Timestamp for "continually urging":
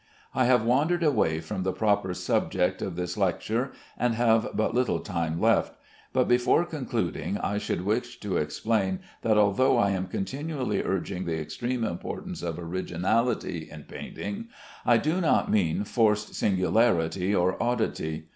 10.07-11.25